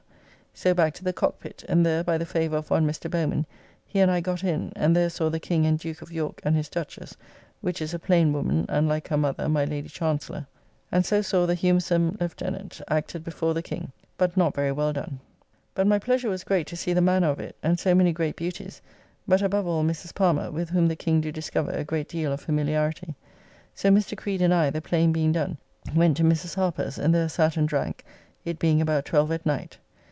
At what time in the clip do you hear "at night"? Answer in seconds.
29.31-29.77